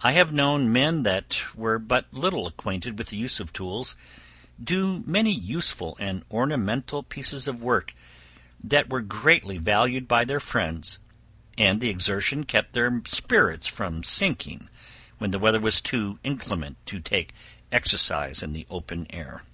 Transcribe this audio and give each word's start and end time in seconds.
I 0.00 0.12
have 0.12 0.30
known 0.30 0.70
men 0.70 1.04
that 1.04 1.40
were 1.54 1.78
but 1.78 2.12
little 2.12 2.46
acquainted 2.46 2.98
with 2.98 3.06
the 3.08 3.16
use 3.16 3.40
of 3.40 3.50
tools, 3.50 3.96
do 4.62 5.02
many 5.06 5.32
useful 5.32 5.96
and 5.98 6.22
ornamental 6.30 7.02
pieces 7.02 7.48
of 7.48 7.62
work, 7.62 7.94
that 8.62 8.90
were 8.90 9.00
greatly 9.00 9.56
valued 9.56 10.06
by 10.06 10.26
their 10.26 10.38
friends; 10.38 10.98
and 11.56 11.80
the 11.80 11.88
exertion 11.88 12.44
kept 12.44 12.74
their 12.74 13.00
spirits 13.06 13.66
from 13.66 14.04
sinking, 14.04 14.68
when 15.16 15.30
the 15.30 15.38
weather 15.38 15.60
was 15.60 15.80
too 15.80 16.18
inclement 16.22 16.76
to 16.84 17.00
take 17.00 17.32
exercise 17.72 18.42
in 18.42 18.52
the 18.52 18.66
open 18.68 19.06
air. 19.08 19.44